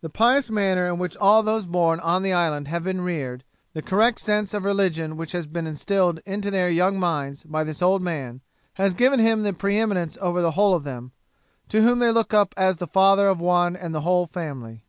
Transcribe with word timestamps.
The 0.00 0.10
pious 0.10 0.50
manner 0.50 0.88
in 0.88 0.98
which 0.98 1.16
all 1.18 1.44
those 1.44 1.66
born 1.66 2.00
on 2.00 2.24
the 2.24 2.32
island 2.32 2.66
have 2.66 2.82
been 2.82 3.00
reared, 3.00 3.44
the 3.74 3.80
correct 3.80 4.18
sense 4.20 4.54
of 4.54 4.64
religion 4.64 5.16
which 5.16 5.30
has 5.30 5.46
been 5.46 5.68
instilled 5.68 6.18
into 6.26 6.50
their 6.50 6.68
young 6.68 6.98
minds 6.98 7.44
by 7.44 7.62
this 7.62 7.80
old 7.80 8.02
man, 8.02 8.40
has 8.74 8.92
given 8.92 9.20
him 9.20 9.44
the 9.44 9.52
pre 9.52 9.78
eminence 9.78 10.18
over 10.20 10.42
the 10.42 10.50
whole 10.58 10.74
of 10.74 10.82
them, 10.82 11.12
to 11.68 11.80
whom 11.80 12.00
they 12.00 12.10
look 12.10 12.34
up 12.34 12.54
as 12.56 12.78
the 12.78 12.88
father 12.88 13.28
of 13.28 13.40
one 13.40 13.76
and 13.76 13.94
the 13.94 14.00
whole 14.00 14.26
family. 14.26 14.82